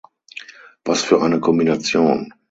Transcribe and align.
Was 0.83 1.03
für 1.03 1.21
eine 1.21 1.39
Kombination! 1.39 2.33